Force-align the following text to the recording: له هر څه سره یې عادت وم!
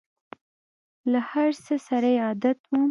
له 1.11 1.19
هر 1.29 1.49
څه 1.65 1.73
سره 1.87 2.07
یې 2.13 2.19
عادت 2.27 2.59
وم! 2.65 2.79